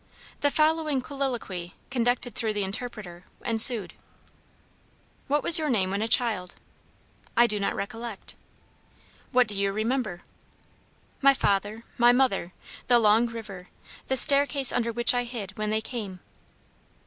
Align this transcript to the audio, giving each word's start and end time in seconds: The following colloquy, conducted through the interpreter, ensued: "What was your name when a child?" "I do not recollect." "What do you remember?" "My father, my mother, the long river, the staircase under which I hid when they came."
The 0.39 0.49
following 0.49 1.01
colloquy, 1.01 1.75
conducted 1.91 2.33
through 2.33 2.53
the 2.53 2.63
interpreter, 2.63 3.25
ensued: 3.45 3.93
"What 5.27 5.43
was 5.43 5.59
your 5.59 5.69
name 5.69 5.91
when 5.91 6.01
a 6.01 6.07
child?" 6.07 6.55
"I 7.37 7.45
do 7.45 7.59
not 7.59 7.75
recollect." 7.75 8.33
"What 9.31 9.47
do 9.47 9.53
you 9.53 9.71
remember?" 9.71 10.23
"My 11.21 11.35
father, 11.35 11.83
my 11.99 12.11
mother, 12.13 12.51
the 12.87 12.97
long 12.97 13.27
river, 13.27 13.69
the 14.07 14.17
staircase 14.17 14.71
under 14.71 14.91
which 14.91 15.13
I 15.13 15.23
hid 15.23 15.55
when 15.55 15.69
they 15.69 15.81
came." 15.81 16.19